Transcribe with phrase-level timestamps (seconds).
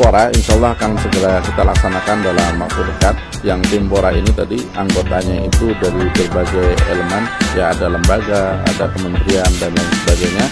[0.00, 3.14] Timpora insya Allah akan segera kita laksanakan dalam waktu dekat
[3.44, 9.76] yang Timpora ini tadi anggotanya itu dari berbagai elemen ya ada lembaga, ada kementerian dan
[9.76, 10.46] lain sebagainya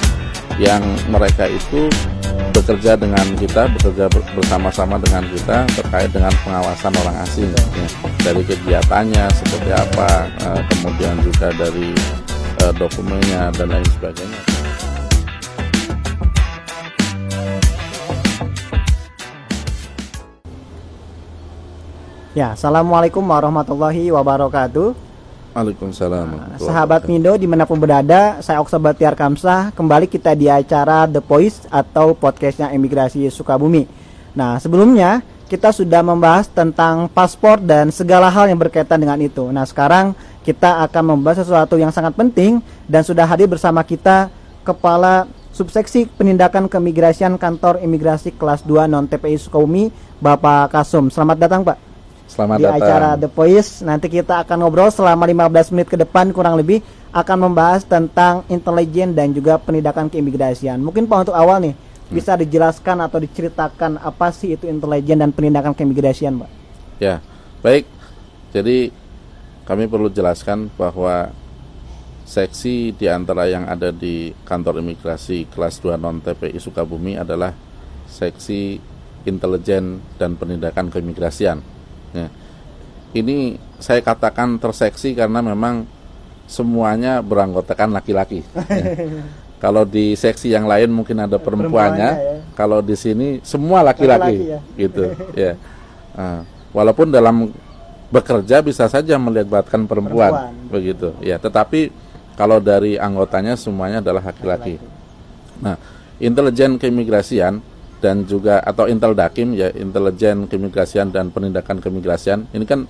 [0.61, 1.89] yang mereka itu
[2.53, 7.89] bekerja dengan kita, bekerja bersama-sama dengan kita terkait dengan pengawasan orang asing ya.
[8.21, 11.97] dari kegiatannya seperti apa, eh, kemudian juga dari
[12.69, 14.58] eh, dokumennya dan lain sebagainya.
[22.39, 24.95] Ya, Assalamualaikum warahmatullahi wabarakatuh.
[25.59, 26.27] Waalaikumsalam.
[26.39, 29.75] Nah, sahabat Mindo di mana pun berada, saya Oksa Batiar Kamsah.
[29.75, 33.91] Kembali kita di acara The Voice atau podcastnya Imigrasi Sukabumi.
[34.39, 35.19] Nah, sebelumnya
[35.51, 39.51] kita sudah membahas tentang paspor dan segala hal yang berkaitan dengan itu.
[39.51, 40.15] Nah, sekarang
[40.47, 44.31] kita akan membahas sesuatu yang sangat penting dan sudah hadir bersama kita
[44.63, 49.91] Kepala Subseksi Penindakan Keimigrasian Kantor Imigrasi Kelas 2 Non TPI Sukabumi,
[50.23, 51.11] Bapak Kasum.
[51.11, 51.88] Selamat datang, Pak.
[52.29, 52.85] Selamat di datang.
[52.85, 53.81] acara The Voice.
[53.81, 59.17] Nanti kita akan ngobrol selama 15 menit ke depan kurang lebih akan membahas tentang intelijen
[59.17, 60.77] dan juga penindakan keimigrasian.
[60.77, 62.13] Mungkin Pak untuk awal nih hmm.
[62.13, 66.51] bisa dijelaskan atau diceritakan apa sih itu intelijen dan penindakan keimigrasian, Pak?
[67.01, 67.25] Ya,
[67.65, 67.89] baik.
[68.53, 68.93] Jadi
[69.65, 71.33] kami perlu jelaskan bahwa
[72.29, 77.57] seksi di antara yang ada di kantor imigrasi kelas 2 non TPI Sukabumi adalah
[78.05, 78.77] seksi
[79.25, 81.78] intelijen dan penindakan keimigrasian
[82.15, 82.29] Ya.
[83.17, 85.89] Ini saya katakan terseksi karena memang
[86.49, 88.43] semuanya beranggotakan laki-laki.
[88.69, 89.23] ya.
[89.59, 92.35] Kalau di seksi yang lain mungkin ada perempuannya, ya.
[92.55, 94.61] kalau di sini semua laki-laki, ya.
[94.79, 95.13] gitu.
[95.35, 95.59] ya.
[96.15, 97.51] Nah, walaupun dalam
[98.09, 101.09] bekerja bisa saja melibatkan perempuan, perempuan, begitu.
[101.21, 101.91] Ya, tetapi
[102.39, 104.79] kalau dari anggotanya semuanya adalah laki-laki.
[105.59, 105.75] Nah,
[106.23, 107.59] intelijen keimigrasian
[107.99, 112.87] dan juga atau Intel Dakim ya intelijen keimigrasian dan penindakan keimigrasian ini kan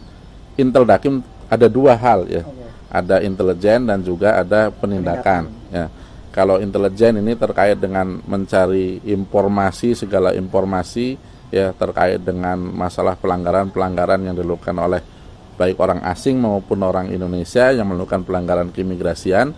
[0.60, 2.68] Intel Dakim ada dua hal ya okay.
[2.92, 5.72] ada intelijen dan juga ada penindakan, penindakan.
[5.72, 5.86] ya
[6.28, 11.16] kalau intelijen ini terkait dengan mencari informasi segala informasi
[11.48, 15.00] ya terkait dengan masalah pelanggaran-pelanggaran yang dilakukan oleh
[15.56, 19.56] baik orang asing maupun orang Indonesia yang melakukan pelanggaran keimigrasian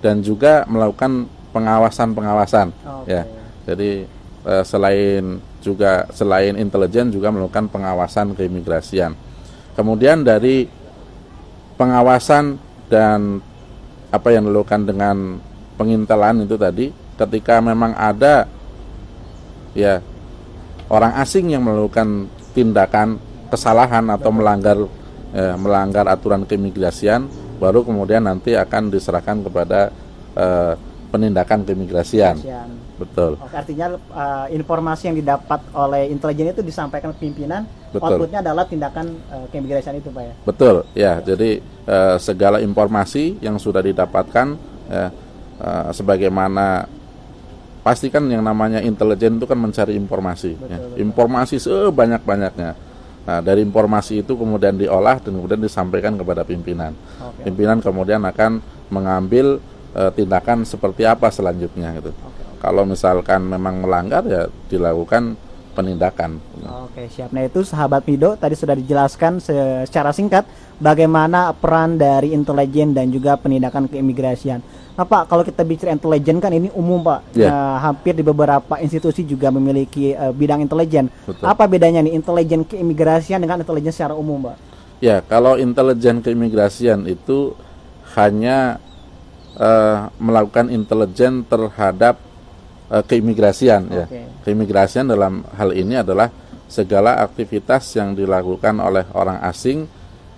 [0.00, 2.72] dan juga melakukan pengawasan-pengawasan
[3.04, 3.20] okay.
[3.20, 3.22] ya
[3.68, 4.17] jadi
[4.48, 9.12] eh, selain juga selain intelijen juga melakukan pengawasan keimigrasian.
[9.76, 10.66] Kemudian dari
[11.78, 13.44] pengawasan dan
[14.08, 15.38] apa yang dilakukan dengan
[15.76, 18.48] pengintelan itu tadi ketika memang ada
[19.76, 20.00] ya
[20.88, 22.26] orang asing yang melakukan
[22.56, 23.20] tindakan
[23.52, 24.78] kesalahan atau melanggar
[25.30, 27.28] ya, melanggar aturan keimigrasian
[27.60, 29.92] baru kemudian nanti akan diserahkan kepada
[30.34, 30.72] eh,
[31.08, 32.36] penindakan keimigrasian.
[33.00, 33.40] Betul.
[33.40, 37.64] Oke, artinya uh, informasi yang didapat oleh intelijen itu disampaikan ke pimpinan,
[37.94, 38.20] Betul.
[38.20, 40.34] outputnya adalah tindakan uh, keimigrasian itu, Pak ya.
[40.44, 41.12] Betul, ya.
[41.24, 44.46] Jadi uh, segala informasi yang sudah didapatkan,
[44.90, 45.08] ya,
[45.62, 46.84] uh, sebagaimana
[47.80, 50.76] pastikan yang namanya intelijen itu kan mencari informasi, betul, ya.
[50.76, 50.96] betul.
[51.00, 52.70] informasi sebanyak banyaknya.
[53.28, 56.96] Nah, dari informasi itu kemudian diolah dan kemudian disampaikan kepada pimpinan.
[57.20, 57.44] Oke.
[57.44, 59.60] Pimpinan kemudian akan mengambil
[59.98, 62.14] uh, tindakan seperti apa selanjutnya gitu.
[62.14, 62.62] Oke.
[62.62, 65.34] Kalau misalkan memang melanggar ya dilakukan
[65.78, 66.42] penindakan.
[66.90, 67.30] Oke, siap.
[67.30, 70.42] Nah, itu sahabat Mido tadi sudah dijelaskan secara singkat
[70.82, 74.58] bagaimana peran dari intelijen dan juga penindakan keimigrasian.
[74.98, 77.30] Nah, Pak, kalau kita bicara intelijen kan ini umum, Pak.
[77.38, 77.54] Yeah.
[77.54, 81.06] Nah, hampir di beberapa institusi juga memiliki uh, bidang intelijen.
[81.38, 84.58] Apa bedanya nih intelijen keimigrasian dengan intelijen secara umum, Pak?
[84.98, 87.54] Ya, kalau intelijen keimigrasian itu
[88.18, 88.82] hanya
[89.58, 92.18] uh, melakukan intelijen terhadap
[92.88, 93.98] uh, keimigrasian okay.
[93.98, 94.06] ya.
[94.46, 96.32] Keimigrasian dalam hal ini adalah
[96.68, 99.88] segala aktivitas yang dilakukan oleh orang asing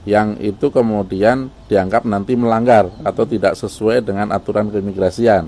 [0.08, 5.44] yang itu kemudian dianggap nanti melanggar atau tidak sesuai dengan aturan keimigrasian.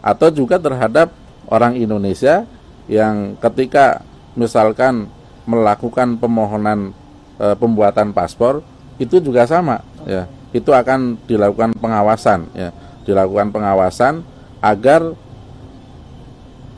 [0.00, 1.12] Atau juga terhadap
[1.46, 2.48] orang Indonesia
[2.88, 4.00] yang ketika
[4.34, 5.06] misalkan
[5.44, 6.96] melakukan pemohonan
[7.36, 8.64] e, pembuatan paspor
[8.96, 10.10] itu juga sama okay.
[10.10, 10.22] ya.
[10.52, 14.22] Itu akan dilakukan pengawasan ya, dilakukan pengawasan
[14.62, 15.14] agar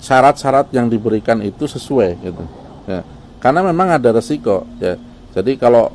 [0.01, 2.45] syarat-syarat yang diberikan itu sesuai gitu
[2.85, 3.01] ya.
[3.41, 5.01] karena memang ada resiko ya
[5.33, 5.89] jadi kalau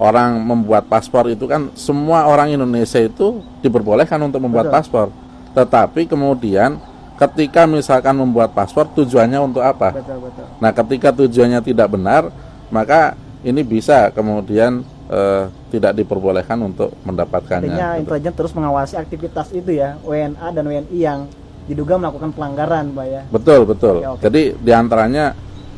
[0.00, 4.76] orang membuat paspor itu kan semua orang Indonesia itu diperbolehkan untuk membuat betul.
[4.80, 5.08] paspor
[5.52, 6.80] tetapi kemudian
[7.20, 10.44] ketika misalkan membuat paspor tujuannya untuk apa betul, betul.
[10.56, 12.32] nah ketika tujuannya tidak benar
[12.72, 13.12] maka
[13.44, 14.80] ini bisa kemudian
[15.10, 17.66] eh, tidak diperbolehkan untuk mendapatkannya.
[17.66, 18.00] Artinya gitu.
[18.06, 21.20] intelijen terus mengawasi aktivitas itu ya WNA dan WNI yang
[21.66, 23.22] diduga melakukan pelanggaran, Pak ya.
[23.30, 24.02] Betul, betul.
[24.02, 24.22] Oke, oke.
[24.26, 25.34] Jadi di antaranya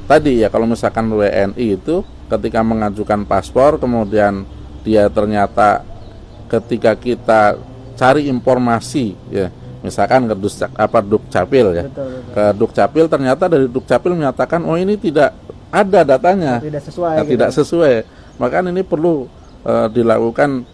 [0.07, 4.45] tadi ya kalau misalkan WNI itu ketika mengajukan paspor kemudian
[4.83, 5.85] dia ternyata
[6.49, 7.61] ketika kita
[7.95, 9.53] cari informasi ya
[9.85, 12.33] misalkan ke dus, apa dukcapil ya Betul, betul.
[12.33, 15.35] ke dukcapil ternyata dari dukcapil menyatakan oh ini tidak
[15.73, 17.15] ada datanya Tidak sesuai.
[17.17, 17.33] Nah, gitu.
[17.37, 17.95] tidak sesuai
[18.37, 19.27] maka ini perlu
[19.65, 20.65] eh, dilakukan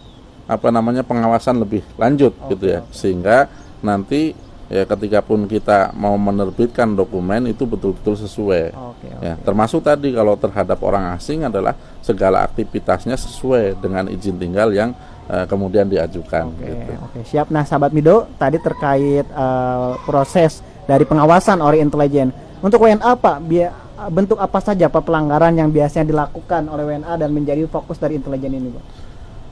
[0.49, 3.45] apa namanya pengawasan lebih lanjut gitu ya sehingga
[3.85, 4.33] nanti
[4.69, 9.25] ya ketika pun kita mau menerbitkan dokumen itu betul-betul sesuai Oke, oke.
[9.25, 14.93] ya termasuk tadi kalau terhadap orang asing adalah segala aktivitasnya sesuai dengan izin tinggal yang
[15.29, 16.91] eh, kemudian diajukan Oke, gitu.
[16.97, 17.47] oke, siap.
[17.53, 22.33] Nah, sahabat Mido, tadi terkait eh, proses dari pengawasan oleh intelijen.
[22.59, 23.37] Untuk WNA, Pak,
[24.07, 28.55] bentuk apa saja Pak pelanggaran yang biasanya dilakukan oleh WNA dan menjadi fokus dari intelijen
[28.55, 28.85] ini, Pak?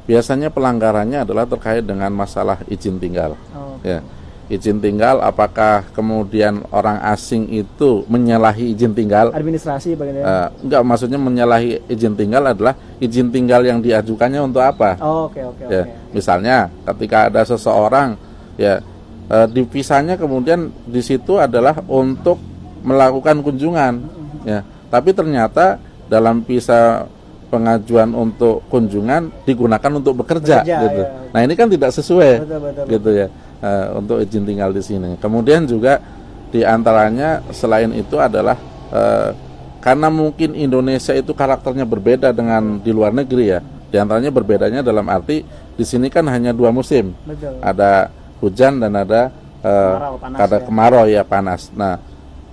[0.08, 3.36] biasanya pelanggarannya adalah terkait dengan masalah izin tinggal.
[3.52, 4.00] Oh, ya.
[4.48, 9.36] Izin tinggal apakah kemudian orang asing itu menyalahi izin tinggal?
[9.36, 10.24] Administrasi bagaimana?
[10.24, 14.96] Eh, enggak maksudnya menyalahi izin tinggal adalah izin tinggal yang diajukannya untuk apa?
[15.04, 15.84] Oh, Oke, oke, ya.
[15.84, 16.16] oke.
[16.16, 18.16] misalnya ketika ada seseorang
[18.56, 18.80] ya
[19.28, 22.40] eh, divisanya kemudian di situ adalah untuk
[22.88, 24.00] melakukan kunjungan
[24.48, 25.76] ya tapi ternyata
[26.08, 27.04] dalam visa
[27.48, 31.08] pengajuan untuk kunjungan digunakan untuk bekerja, Bekerja, gitu ya.
[31.32, 33.28] nah ini kan tidak sesuai Betul, betul, gitu ya
[33.64, 36.00] eh, untuk izin tinggal di sini kemudian juga
[36.52, 38.56] di antaranya selain itu adalah
[38.92, 39.32] eh,
[39.84, 45.08] karena mungkin Indonesia itu karakternya berbeda dengan di luar negeri ya di antaranya berbedanya dalam
[45.08, 47.56] arti di sini kan hanya dua musim Betul.
[47.64, 48.12] ada
[48.44, 49.32] hujan dan ada
[49.64, 50.64] eh, Kemarau, panas ada ya.
[50.68, 51.96] kemarau ya panas nah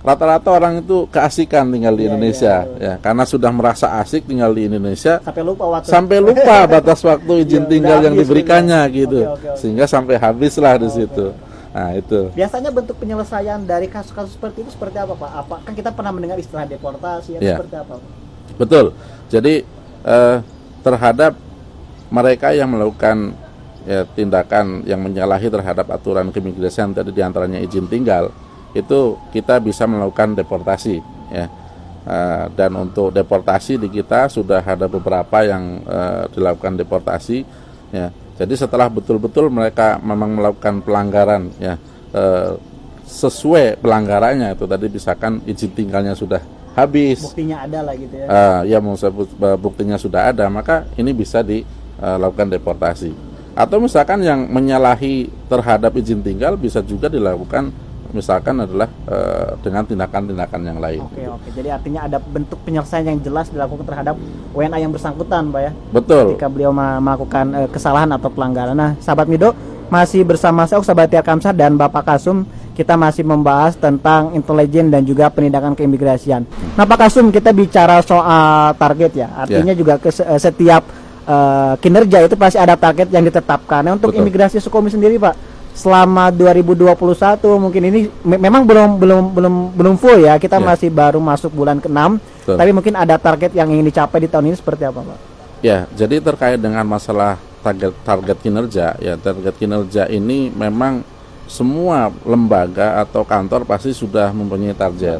[0.05, 4.53] rata-rata orang itu keasikan tinggal di Iya, Indonesia iya, ya karena sudah merasa asik tinggal
[4.53, 5.89] di Indonesia Sampai lupa waktu.
[5.89, 8.93] sampai lupa batas waktu izin Iya, tinggal yang diberikannya gitu.
[8.93, 9.57] gitu Oke, oke, oke.
[9.57, 11.27] sehingga sampai habislah di Oke, situ
[11.73, 15.31] nah itu Biasanya bentuk penyelesaian dari kasus-kasus seperti itu seperti apa, Pak?
[15.35, 17.55] Apa kan kita pernah mendengar istilah deportasi ya, Iya.
[17.57, 17.93] seperti apa?
[17.97, 18.11] Pak?
[18.55, 18.85] betul
[19.27, 19.65] jadi
[20.05, 20.37] eh,
[20.79, 21.33] terhadap
[22.07, 23.33] mereka yang melakukan
[23.83, 28.29] ya, tindakan yang menyalahi terhadap aturan keimigrasian tadi di antaranya izin tinggal
[28.75, 30.99] itu kita bisa melakukan deportasi
[31.31, 31.47] ya.
[32.05, 37.41] Eh, dan untuk deportasi di kita sudah ada beberapa yang eh, dilakukan deportasi
[37.89, 38.13] ya.
[38.35, 41.79] Jadi setelah betul-betul mereka memang melakukan pelanggaran ya
[42.13, 42.53] eh,
[43.09, 46.43] sesuai pelanggarannya itu tadi misalkan izin tinggalnya sudah
[46.77, 47.25] habis.
[47.25, 48.25] Buktinya ada lah gitu ya.
[48.27, 53.15] eh, ya mau sebut buktinya sudah ada maka ini bisa dilakukan deportasi.
[53.55, 57.71] Atau misalkan yang menyalahi terhadap izin tinggal bisa juga dilakukan
[58.15, 63.19] misalkan adalah eh, dengan tindakan-tindakan yang lain Oke oke, jadi artinya ada bentuk penyelesaian yang
[63.19, 64.15] jelas dilakukan terhadap
[64.55, 65.71] WNA yang bersangkutan, Pak ya.
[65.91, 68.73] betul Ketika beliau melakukan eh, kesalahan atau pelanggaran.
[68.73, 69.51] Nah, sahabat Mido
[69.91, 75.31] masih bersama saya Sahabat Kamsah dan Bapak Kasum kita masih membahas tentang intelijen dan juga
[75.31, 76.43] penindakan keimigrasian.
[76.75, 79.27] Nah, Pak Kasum kita bicara soal target ya.
[79.31, 80.83] Artinya juga ke eh, setiap
[81.23, 83.81] eh, kinerja itu pasti ada target yang ditetapkan.
[83.87, 84.27] Nah, untuk Betul.
[84.27, 86.95] imigrasi Sukomi sendiri, Pak, selama 2021
[87.59, 90.39] mungkin ini me- memang belum belum belum belum full ya.
[90.39, 90.63] Kita Ya.
[90.63, 92.17] masih baru masuk bulan ke-6.
[92.17, 92.55] Betul.
[92.55, 95.19] Tapi mungkin ada target yang ingin dicapai di tahun ini seperti apa, Pak?
[95.59, 101.01] Ya, jadi terkait dengan masalah target target kinerja, ya target kinerja ini memang
[101.45, 105.19] semua lembaga atau kantor pasti sudah mempunyai target.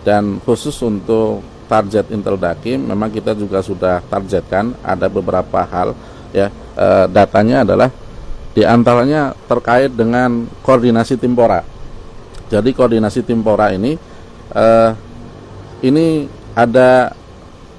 [0.00, 5.92] Dan khusus untuk target Intel Dakim, memang kita juga sudah targetkan ada beberapa hal
[6.32, 6.48] ya.
[6.74, 7.90] Eh, datanya adalah
[8.50, 11.62] di antaranya terkait dengan koordinasi Timpora.
[12.50, 13.94] Jadi koordinasi Timpora ini
[14.54, 14.90] eh,
[15.86, 17.14] ini ada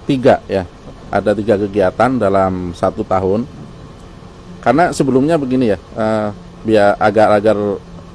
[0.08, 0.63] tiga ya.
[1.12, 3.44] Ada tiga kegiatan dalam satu tahun.
[4.63, 6.28] Karena sebelumnya begini ya eh,
[6.63, 7.58] biar agar-agar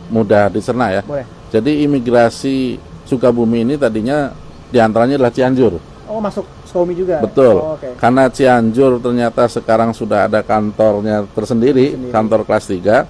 [0.08, 1.02] mudah dicerna ya.
[1.02, 1.26] Boleh.
[1.50, 4.34] jadi imigrasi Sukabumi ini tadinya
[4.66, 5.78] di antaranya adalah Cianjur.
[6.10, 6.42] Oh, masuk
[6.76, 7.16] Sukomi juga.
[7.18, 7.96] betul Oh, Oke.
[7.96, 12.12] karena Cianjur ternyata sekarang sudah ada kantornya tersendiri Sendiri.
[12.12, 13.08] kantor kelas 3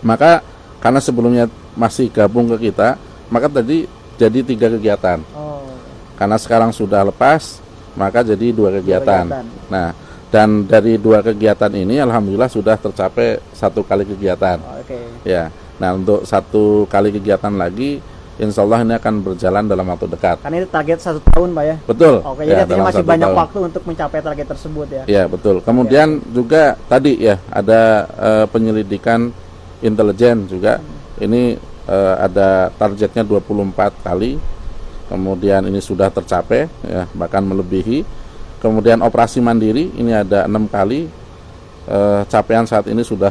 [0.00, 0.38] maka
[0.78, 1.44] karena sebelumnya
[1.74, 2.94] masih gabung ke kita
[3.26, 5.66] maka tadi jadi tiga kegiatan Oh.
[6.14, 7.58] karena sekarang sudah lepas
[7.92, 9.26] maka jadi dua kegiatan.
[9.26, 9.46] kegiatan.
[9.68, 9.92] Nah
[10.28, 14.96] dan dari dua kegiatan ini alhamdulillah sudah tercapai satu kali kegiatan Oh, Oke.
[15.24, 17.98] ya nah untuk satu kali kegiatan lagi
[18.42, 20.42] insya Allah ini akan berjalan dalam waktu dekat.
[20.42, 21.76] Karena ini target satu tahun, Pak ya.
[21.86, 22.14] betul.
[22.26, 23.38] Oke, ya, jadi masih banyak tahun.
[23.38, 25.02] waktu untuk mencapai target tersebut ya.
[25.06, 25.62] ya betul.
[25.62, 29.30] Kemudian juga tadi ya ada eh, penyelidikan
[29.78, 30.82] intelijen juga.
[31.22, 31.54] Ini
[31.86, 34.42] eh, ada targetnya 24 kali.
[35.06, 38.02] Kemudian ini sudah tercapai ya bahkan melebihi.
[38.58, 41.06] Kemudian operasi mandiri ini ada enam kali.
[41.82, 43.30] Eh, capaian saat ini sudah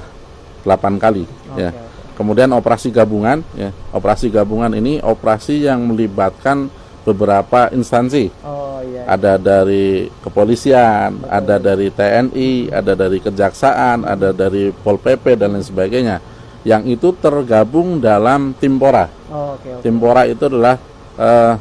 [0.63, 1.23] 8 kali
[1.55, 1.71] ya.
[1.71, 1.90] Oke, oke.
[2.21, 6.69] Kemudian operasi gabungan ya operasi gabungan ini operasi yang melibatkan
[7.01, 8.29] beberapa instansi.
[8.45, 9.05] Oh iya.
[9.09, 15.65] Ada dari kepolisian, ada dari TNI, ada dari kejaksaan, ada dari Pol PP dan lain
[15.65, 16.21] sebagainya.
[16.61, 19.09] Yang itu tergabung dalam Timpora.
[19.33, 19.81] Oh, oke oke.
[19.81, 20.77] Timpora itu adalah
[21.17, 21.53] eh,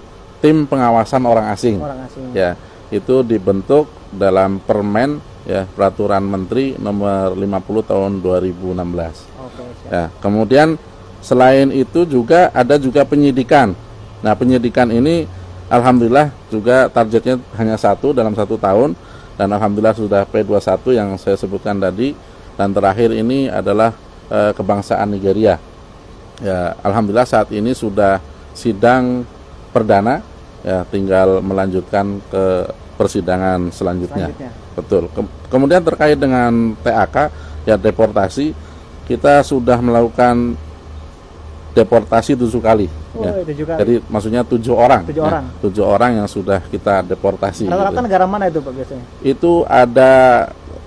[0.45, 1.81] tim pengawasan orang asing.
[1.81, 2.37] Orang asing.
[2.37, 2.61] Ya,
[2.93, 9.30] itu dibentuk dalam Permen ya Peraturan Menteri nomor 50 tahun 2016.
[9.91, 10.79] Ya, kemudian
[11.19, 13.75] selain itu juga ada juga penyidikan.
[14.23, 15.27] Nah, penyidikan ini
[15.67, 18.95] alhamdulillah juga targetnya hanya satu dalam satu tahun
[19.35, 22.15] dan alhamdulillah sudah P21 yang saya sebutkan tadi
[22.55, 23.91] dan terakhir ini adalah
[24.31, 25.59] eh, kebangsaan Nigeria.
[26.41, 28.23] Ya, alhamdulillah saat ini sudah
[28.55, 29.27] sidang
[29.75, 30.23] perdana
[30.61, 32.45] ya tinggal melanjutkan ke
[33.01, 34.29] persidangan selanjutnya.
[34.29, 34.51] Selanjutnya.
[34.77, 35.05] Betul.
[35.17, 37.17] Kem- kemudian terkait dengan TAK
[37.65, 38.53] ya deportasi
[39.11, 40.55] kita sudah melakukan
[41.75, 42.87] deportasi tujuh kali.
[43.19, 43.43] Oh, ya.
[43.43, 43.75] itu juga.
[43.83, 45.03] Jadi maksudnya tujuh orang.
[45.11, 45.27] Tujuh ya.
[45.27, 45.45] orang.
[45.59, 47.67] Tujuh orang yang sudah kita deportasi.
[47.67, 48.07] Rata-rata gitu.
[48.07, 49.05] negara mana itu Pak biasanya?
[49.23, 50.13] Itu ada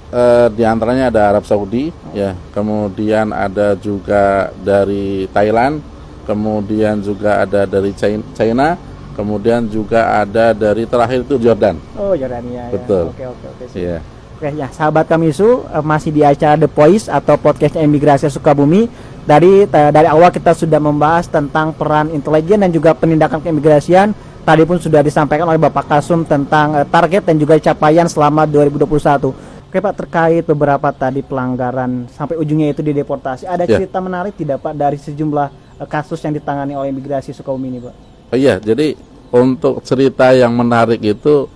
[0.08, 2.32] eh, di antaranya ada Arab Saudi, ya.
[2.56, 5.84] Kemudian ada juga dari Thailand,
[6.24, 8.80] kemudian juga ada dari China-
[9.14, 11.76] kemudian juga ada dari terakhir itu Jordan.
[12.00, 12.74] Oh, Jordania ya.
[12.74, 13.12] Betul.
[13.12, 13.64] Oke oke oke.
[13.68, 13.84] siap.
[13.84, 14.13] Iya.
[14.44, 18.92] Oke ya, sahabat kami Su eh, masih di acara The Voice atau podcastnya Imigrasi Sukabumi.
[19.24, 24.12] Dari dari awal kita sudah membahas tentang peran intelijen dan juga penindakan keimigrasian.
[24.44, 29.32] Tadi pun sudah disampaikan oleh Bapak Kasum tentang eh, target dan juga capaian selama 2021.
[29.72, 33.48] Oke Pak terkait beberapa tadi pelanggaran sampai ujungnya itu dideportasi.
[33.48, 33.80] Ada Ya.
[33.80, 35.48] cerita menarik tidak Pak dari sejumlah
[35.80, 37.96] eh, kasus yang ditangani oleh Imigrasi Sukabumi ini Pak?
[38.28, 39.00] Oh iya, jadi
[39.32, 41.48] untuk cerita yang menarik itu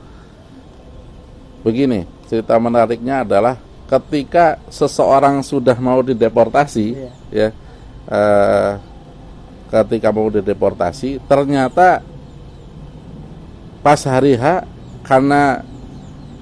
[1.67, 3.55] begini, cerita menariknya adalah
[3.87, 7.09] ketika seseorang sudah mau dideportasi, Iya.
[7.31, 7.49] ya,
[8.11, 8.71] eh,
[9.71, 12.03] ketika mau dideportasi, ternyata
[13.79, 14.67] pas hari H
[15.07, 15.63] karena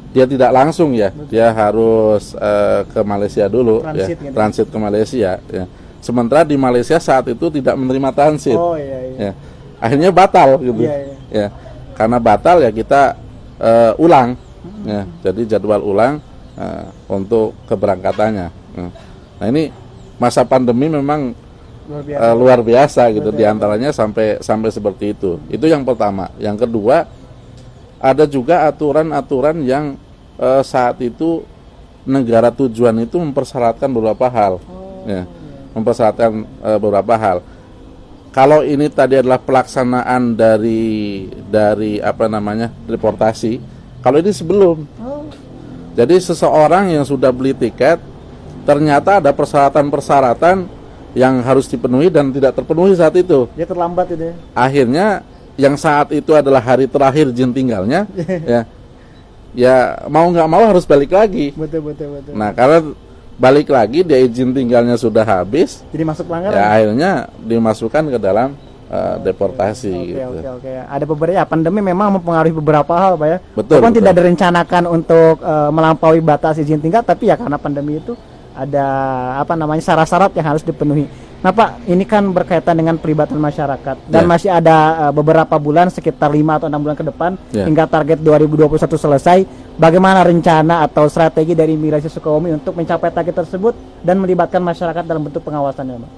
[0.09, 4.33] dia tidak langsung ya, dia harus eh, ke Malaysia dulu, Transit ya, gitu.
[4.33, 5.31] transit ke Malaysia.
[5.51, 5.65] Ya.
[6.01, 9.17] Sementara di Malaysia saat itu tidak menerima transit Oh iya iya.
[9.17, 9.31] ya
[9.81, 11.15] akhirnya batal gitu Iya, iya.
[11.33, 11.47] ya
[11.97, 13.17] karena batal ya kita
[13.57, 14.37] eh, ulang
[14.85, 16.19] ya jadi jadwal ulang
[16.57, 18.47] eh, untuk keberangkatannya.
[18.75, 18.91] Nah,
[19.39, 19.69] nah ini
[20.19, 21.35] masa pandemi memang
[21.85, 22.33] Luar eh, biasa.
[22.33, 25.37] luar biasa gitu Betul, di antaranya sampai sampai seperti itu.
[25.53, 26.33] Itu yang pertama.
[26.41, 27.05] Yang kedua
[28.01, 29.93] ada juga aturan-aturan yang
[30.41, 31.45] eh, saat itu
[32.05, 34.57] negara tujuan itu mempersyaratkan beberapa hal.
[35.05, 35.29] Ya
[35.75, 36.31] mempersyaratkan
[36.63, 37.37] eh, beberapa hal.
[38.31, 43.59] Kalau ini tadi adalah pelaksanaan dari dari apa namanya deportasi
[44.05, 45.25] kalau ini sebelum Oh,
[45.97, 47.97] jadi seseorang yang sudah beli tiket
[48.61, 50.69] ternyata ada persyaratan-persyaratan
[51.15, 54.33] yang harus dipenuhi dan tidak terpenuhi saat itu dia terlambat itu ya.
[54.53, 55.07] akhirnya
[55.55, 58.03] yang saat itu adalah hari terakhir izin tinggalnya
[58.53, 58.61] ya
[59.55, 62.33] ya mau nggak mau harus balik lagi Betul betul betul.
[62.35, 62.91] nah karena
[63.35, 66.55] balik lagi dia izin tinggalnya sudah habis Jadi masuk pelanggaran.
[66.59, 68.55] ya akhirnya dimasukkan ke dalam
[68.87, 70.71] eh, deportasi Oke gitu oke oke.
[70.85, 73.37] Ada beberapa ya pandemi memang mempengaruhi beberapa hal pak ya.
[73.53, 78.13] Betul, Walaupun tidak direncanakan untuk eh, melampaui batas izin tinggal, tapi ya karena pandemi itu
[78.55, 78.87] ada
[79.35, 81.05] apa namanya syarat-syarat yang harus dipenuhi.
[81.43, 84.25] Nah pak, ini kan berkaitan dengan pelibatan masyarakat dan Ya.
[84.25, 87.69] masih ada eh, beberapa bulan sekitar 5 atau enam bulan ke depan Ya.
[87.69, 89.45] hingga target 2021 selesai.
[89.75, 95.21] Bagaimana rencana atau strategi dari imigrasi Sukabumi untuk mencapai target tersebut dan melibatkan masyarakat dalam
[95.21, 96.11] bentuk pengawasannya, pak?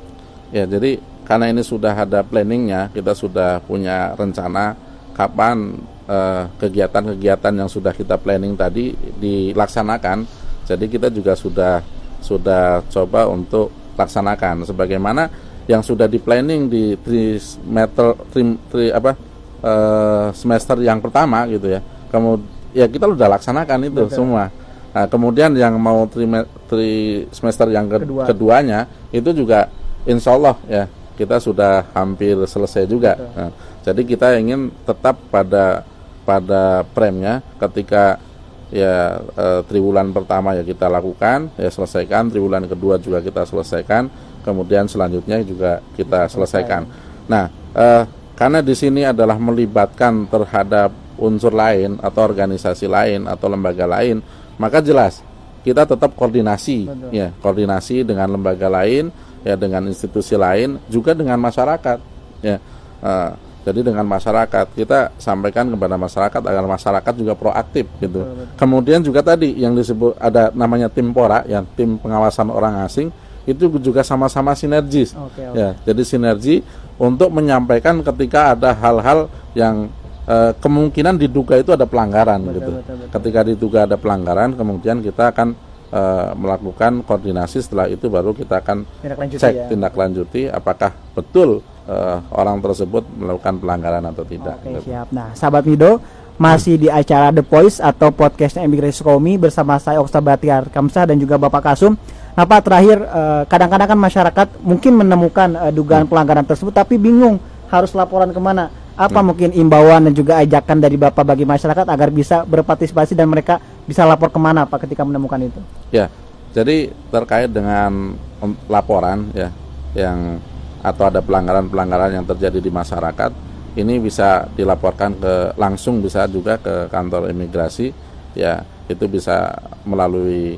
[0.54, 4.80] Ya, jadi karena ini sudah ada planningnya, kita sudah punya rencana
[5.12, 5.76] kapan
[6.08, 10.24] eh, kegiatan-kegiatan yang sudah kita planning tadi dilaksanakan.
[10.64, 11.84] Jadi kita juga sudah
[12.24, 15.28] sudah coba untuk laksanakan sebagaimana
[15.68, 19.12] yang sudah di planning di trimester trim, tri, apa
[19.60, 21.84] eh, semester yang pertama gitu ya.
[22.08, 24.16] Kemudian ya kita sudah laksanakan itu Betul.
[24.16, 24.48] semua.
[24.96, 26.24] Nah, kemudian yang mau tri,
[26.72, 26.92] tri
[27.36, 28.24] semester yang ke- Kedua.
[28.26, 28.80] keduanya
[29.12, 29.68] itu juga
[30.08, 33.18] insya Allah ya kita sudah hampir selesai juga.
[33.18, 33.50] Nah,
[33.82, 35.82] jadi kita ingin tetap pada
[36.22, 38.22] pada premnya ketika
[38.70, 44.12] ya eh, triwulan pertama ya kita lakukan ya selesaikan triwulan kedua juga kita selesaikan
[44.44, 46.86] kemudian selanjutnya juga kita selesaikan.
[47.26, 48.04] Nah eh,
[48.38, 54.22] karena di sini adalah melibatkan terhadap unsur lain atau organisasi lain atau lembaga lain
[54.62, 55.26] maka jelas
[55.68, 57.12] kita tetap koordinasi Betul.
[57.12, 59.12] ya koordinasi dengan lembaga lain
[59.44, 62.00] ya dengan institusi lain juga dengan masyarakat
[62.40, 62.58] ya
[62.98, 63.32] Eh,
[63.62, 69.22] jadi dengan masyarakat kita sampaikan kepada masyarakat agar masyarakat juga proaktif gitu Betul, kemudian juga
[69.22, 73.14] tadi yang disebut ada namanya tim pora yang tim pengawasan orang asing
[73.46, 75.54] itu juga sama-sama sinergis Oke, oke.
[75.54, 76.66] ya jadi sinergi
[76.98, 79.92] untuk menyampaikan ketika ada hal-hal yang
[80.28, 82.72] uh, kemungkinan diduga itu ada pelanggaran Betul, gitu.
[82.78, 83.12] betul, betul.
[83.16, 85.56] Ketika diduga ada pelanggaran, kemudian kita akan
[85.92, 87.64] uh, melakukan koordinasi.
[87.64, 89.66] Setelah itu baru kita akan Tindak lanjuti cek ya.
[89.72, 94.60] tindak lanjuti apakah betul uh, orang tersebut melakukan pelanggaran atau tidak.
[94.62, 94.92] Oke gitu.
[94.92, 95.08] siap.
[95.16, 96.04] Nah sahabat Mido
[96.38, 101.18] masih di acara The Voice atau podcastnya Emigrasi Sukomi bersama saya Oksa Batiar Kamsah dan
[101.18, 101.98] juga Bapak Kasum.
[102.38, 107.42] Nah Pak terakhir eh, kadang-kadang kan masyarakat mungkin menemukan eh, dugaan pelanggaran tersebut tapi bingung
[107.74, 108.70] harus laporan ke mana.
[108.98, 113.62] Apa mungkin imbauan dan juga ajakan dari Bapak bagi masyarakat agar bisa berpartisipasi dan mereka
[113.86, 115.62] bisa lapor ke mana Pak ketika menemukan itu?
[115.94, 116.10] Ya,
[116.58, 118.18] jadi terkait dengan
[118.66, 119.54] laporan ya
[119.94, 120.42] yang
[120.82, 123.32] atau ada pelanggaran-pelanggaran yang terjadi di masyarakat,
[123.78, 127.94] ini bisa dilaporkan ke langsung bisa juga ke kantor imigrasi
[128.34, 129.54] ya itu bisa
[129.86, 130.58] melalui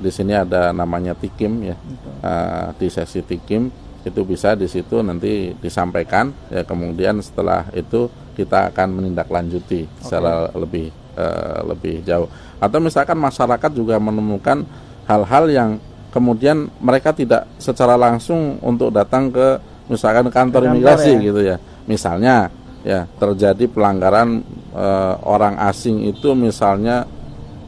[0.00, 1.76] di sini ada namanya tikim ya
[2.20, 8.72] Eh, di sesi tikim itu bisa di situ nanti disampaikan ya kemudian setelah itu kita
[8.72, 10.88] akan menindaklanjuti secara lebih
[11.20, 14.64] eh, lebih jauh atau misalkan masyarakat juga menemukan
[15.04, 15.70] hal-hal yang
[16.10, 19.60] kemudian mereka tidak secara langsung untuk datang ke
[19.92, 21.20] misalkan kantor kantor imigrasi ya.
[21.20, 22.34] gitu ya misalnya
[22.80, 24.40] ya terjadi pelanggaran
[24.72, 27.04] eh, orang asing itu misalnya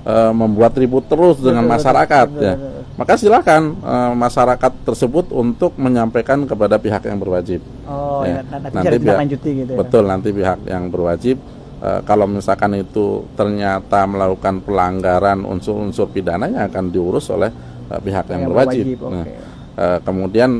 [0.09, 2.72] eh, membuat ribut terus dengan betul, masyarakat betul, ya betul.
[3.02, 8.71] Maka silakan eh, masyarakat tersebut untuk menyampaikan kepada pihak yang berwajib Oh Ya, ya, nanti,
[8.73, 9.78] nanti pihak- lanjuti gitu ya.
[9.82, 11.37] betul nanti pihak yang berwajib
[11.80, 17.50] eh, kalau misalkan itu ternyata melakukan pelanggaran unsur-unsur pidana yang akan diurus oleh
[17.90, 19.32] eh, pihak yang, Yang berwajib, berwajib, Nah, oke.
[19.76, 20.50] eh, kemudian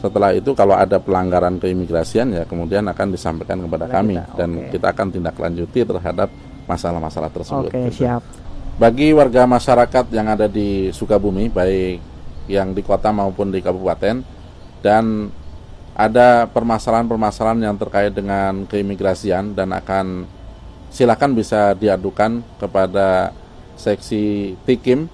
[0.00, 4.50] setelah itu kalau ada pelanggaran keimigrasian ya kemudian akan disampaikan kepada Kepada kami kita, dan
[4.70, 6.28] kita akan tindak lanjuti terhadap
[6.64, 7.68] masalah-masalah tersebut.
[7.68, 8.00] Oke gitu.
[8.00, 8.22] siap.
[8.80, 12.00] Bagi warga masyarakat yang ada di Sukabumi, baik
[12.48, 14.24] yang di kota maupun di kabupaten,
[14.80, 15.28] dan
[15.92, 20.24] ada permasalahan-permasalahan yang terkait dengan keimigrasian dan akan
[20.88, 23.36] silakan bisa diadukan kepada
[23.76, 25.12] seksi Tikim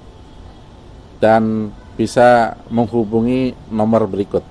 [1.18, 4.46] dan bisa menghubungi nomor berikut.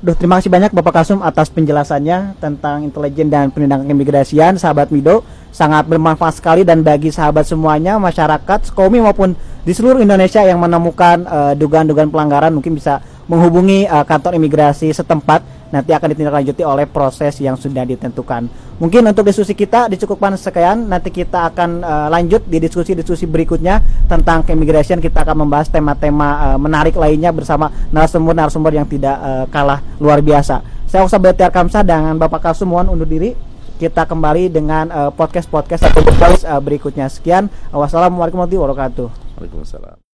[0.00, 5.20] Duh, terima kasih banyak Bapak Kasum atas penjelasannya tentang intelijen dan penindakan keimigrasian, sahabat Mido.
[5.52, 11.20] Sangat bermanfaat sekali dan bagi sahabat semuanya, masyarakat, Skomi maupun di seluruh Indonesia yang menemukan
[11.28, 15.59] eh, dugaan-dugaan pelanggaran mungkin bisa menghubungi eh, kantor imigrasi setempat.
[15.70, 18.70] Nanti akan ditindaklanjuti oleh proses yang sudah ditentukan.
[18.80, 20.88] Mungkin untuk diskusi kita dicukupkan sekian.
[20.88, 23.78] Nanti kita akan eh, lanjut di diskusi-diskusi berikutnya
[24.08, 24.98] tentang keimigrasian.
[24.98, 30.64] Kita akan membahas tema-tema eh, menarik lainnya bersama narasumber-narasumber yang tidak eh, kalah luar biasa.
[30.90, 33.36] Saya Oksa Betiar Kamsa dengan Bapak Kasum mohon undur diri.
[33.80, 37.08] Kita kembali dengan podcast-podcast atau podcast berikutnya.
[37.08, 37.48] Sekian.
[37.72, 39.08] Wassalamualaikum warahmatullahi wabarakatuh.
[39.40, 40.09] Waalaikumsalam.